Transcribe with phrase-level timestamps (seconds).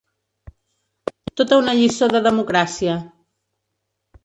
[1.41, 2.99] Tota una lliçó de democràcia.